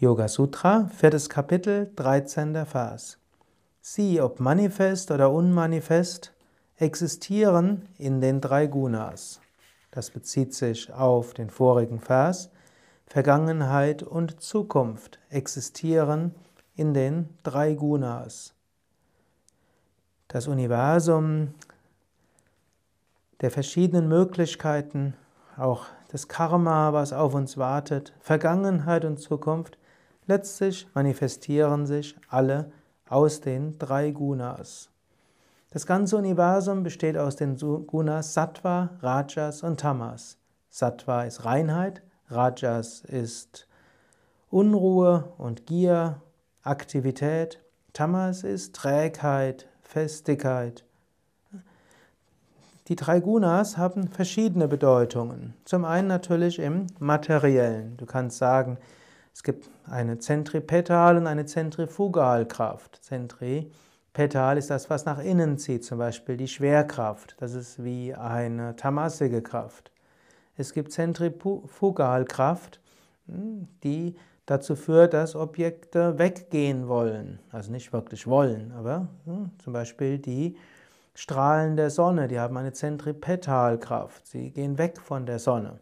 [0.00, 2.64] Yoga Sutra, viertes Kapitel, 13.
[2.66, 3.18] Vers.
[3.80, 6.32] Sie, ob manifest oder unmanifest,
[6.76, 9.40] existieren in den drei Gunas.
[9.90, 12.50] Das bezieht sich auf den vorigen Vers.
[13.06, 16.32] Vergangenheit und Zukunft existieren
[16.76, 18.54] in den drei Gunas.
[20.28, 21.54] Das Universum
[23.40, 25.14] der verschiedenen Möglichkeiten,
[25.56, 29.76] auch das Karma, was auf uns wartet, Vergangenheit und Zukunft,
[30.28, 32.70] Letztlich manifestieren sich alle
[33.08, 34.90] aus den drei Gunas.
[35.70, 40.36] Das ganze Universum besteht aus den Gunas Sattva, Rajas und Tamas.
[40.68, 43.66] Sattva ist Reinheit, Rajas ist
[44.50, 46.20] Unruhe und Gier,
[46.62, 47.62] Aktivität,
[47.94, 50.84] Tamas ist Trägheit, Festigkeit.
[52.88, 55.54] Die drei Gunas haben verschiedene Bedeutungen.
[55.64, 57.96] Zum einen natürlich im materiellen.
[57.96, 58.76] Du kannst sagen,
[59.38, 62.98] es gibt eine Zentripetal- und eine Zentrifugalkraft.
[63.04, 67.36] Zentripetal ist das, was nach innen zieht, zum Beispiel die Schwerkraft.
[67.38, 69.92] Das ist wie eine tamasige Kraft.
[70.56, 72.80] Es gibt Zentrifugalkraft,
[73.28, 77.38] hm, die dazu führt, dass Objekte weggehen wollen.
[77.52, 80.56] Also nicht wirklich wollen, aber hm, zum Beispiel die
[81.14, 84.26] Strahlen der Sonne, die haben eine Zentripetalkraft.
[84.26, 85.78] Sie gehen weg von der Sonne.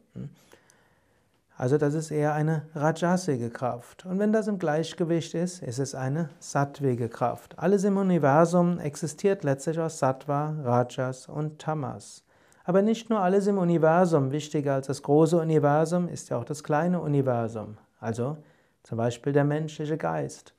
[1.58, 4.04] Also das ist eher eine rajasige Kraft.
[4.04, 7.58] Und wenn das im Gleichgewicht ist, ist es eine sattwige Kraft.
[7.58, 12.24] Alles im Universum existiert letztlich aus Sattva, Rajas und Tamas.
[12.64, 14.32] Aber nicht nur alles im Universum.
[14.32, 17.78] Wichtiger als das große Universum ist ja auch das kleine Universum.
[18.00, 18.36] Also
[18.82, 20.52] zum Beispiel der menschliche Geist.